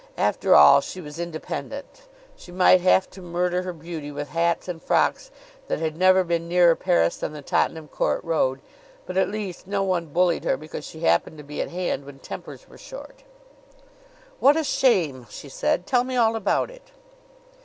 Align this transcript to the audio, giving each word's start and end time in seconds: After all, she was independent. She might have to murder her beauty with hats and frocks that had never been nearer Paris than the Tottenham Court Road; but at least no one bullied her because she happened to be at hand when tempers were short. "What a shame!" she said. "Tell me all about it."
After 0.17 0.55
all, 0.55 0.81
she 0.81 0.99
was 0.99 1.19
independent. 1.19 2.01
She 2.35 2.51
might 2.51 2.81
have 2.81 3.07
to 3.11 3.21
murder 3.21 3.61
her 3.61 3.71
beauty 3.71 4.11
with 4.11 4.29
hats 4.29 4.67
and 4.67 4.81
frocks 4.81 5.29
that 5.67 5.77
had 5.77 5.95
never 5.95 6.23
been 6.23 6.47
nearer 6.47 6.75
Paris 6.75 7.17
than 7.17 7.33
the 7.33 7.43
Tottenham 7.43 7.87
Court 7.87 8.23
Road; 8.23 8.61
but 9.05 9.15
at 9.15 9.29
least 9.29 9.67
no 9.67 9.83
one 9.83 10.07
bullied 10.07 10.43
her 10.43 10.57
because 10.57 10.85
she 10.87 11.01
happened 11.01 11.37
to 11.37 11.43
be 11.43 11.61
at 11.61 11.69
hand 11.69 12.05
when 12.05 12.17
tempers 12.17 12.67
were 12.67 12.79
short. 12.79 13.21
"What 14.39 14.57
a 14.57 14.63
shame!" 14.63 15.27
she 15.29 15.49
said. 15.49 15.85
"Tell 15.85 16.03
me 16.03 16.15
all 16.15 16.35
about 16.35 16.71
it." 16.71 16.89